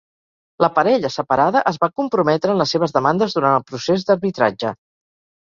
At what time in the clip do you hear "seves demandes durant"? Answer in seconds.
2.77-3.61